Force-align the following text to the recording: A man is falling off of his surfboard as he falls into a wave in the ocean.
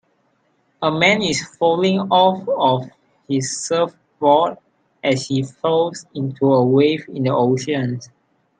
A 0.81 0.89
man 0.89 1.21
is 1.21 1.45
falling 1.57 1.99
off 1.99 2.49
of 2.49 2.89
his 3.29 3.55
surfboard 3.63 4.57
as 5.03 5.27
he 5.27 5.43
falls 5.43 6.07
into 6.15 6.51
a 6.51 6.65
wave 6.65 7.05
in 7.09 7.21
the 7.25 7.29
ocean. 7.35 7.99